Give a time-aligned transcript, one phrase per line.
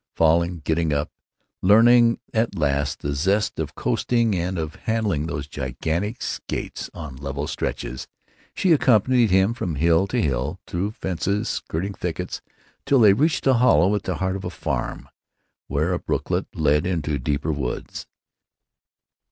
[0.15, 1.11] Falling, getting up,
[1.61, 7.45] learning at last the zest of coasting and of handling those gigantic skates on level
[7.45, 8.07] stretches,
[8.55, 12.41] she accompanied him from hill to hill, through fences, skirting thickets,
[12.83, 15.07] till they reached a hollow at the heart of a farm
[15.67, 18.07] where a brooklet led into deeper woods.